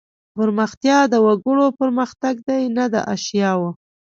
[0.35, 3.69] پرمختیا د وګړو پرمختګ دی نه د اشیاوو.